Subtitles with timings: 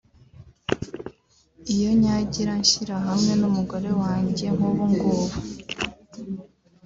[1.73, 5.37] iyo nyagira nshyira hamwe n’umugore wanjye nk’ubungubu